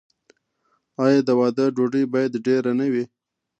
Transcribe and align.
آیا 1.03 1.19
د 1.27 1.29
واده 1.39 1.65
ډوډۍ 1.75 2.03
باید 2.13 2.41
ډیره 2.45 2.71
نه 2.79 2.87
وي؟ 2.91 3.03